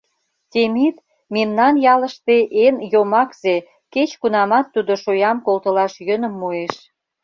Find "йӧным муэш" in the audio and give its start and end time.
6.07-6.73